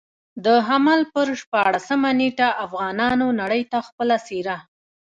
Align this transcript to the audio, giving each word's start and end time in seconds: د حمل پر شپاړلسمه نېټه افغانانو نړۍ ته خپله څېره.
د 0.45 0.47
حمل 0.67 0.99
پر 1.13 1.27
شپاړلسمه 1.41 2.09
نېټه 2.19 2.47
افغانانو 2.65 3.27
نړۍ 3.41 3.63
ته 3.71 3.79
خپله 3.87 4.15
څېره. 4.27 4.57